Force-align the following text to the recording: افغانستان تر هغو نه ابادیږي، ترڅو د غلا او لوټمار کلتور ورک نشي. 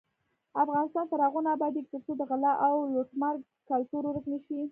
افغانستان 0.63 1.05
تر 1.11 1.19
هغو 1.25 1.39
نه 1.45 1.49
ابادیږي، 1.55 1.89
ترڅو 1.93 2.11
د 2.17 2.21
غلا 2.29 2.53
او 2.67 2.73
لوټمار 2.93 3.35
کلتور 3.69 4.03
ورک 4.07 4.25
نشي. 4.31 4.57